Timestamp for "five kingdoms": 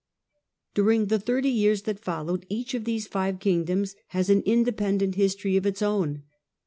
3.05-3.95